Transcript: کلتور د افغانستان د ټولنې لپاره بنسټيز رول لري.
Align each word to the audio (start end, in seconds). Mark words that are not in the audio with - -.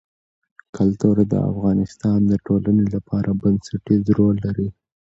کلتور 0.77 1.15
د 1.31 1.33
افغانستان 1.51 2.19
د 2.31 2.33
ټولنې 2.45 2.85
لپاره 2.95 3.29
بنسټيز 3.41 4.03
رول 4.17 4.35
لري. 4.45 4.67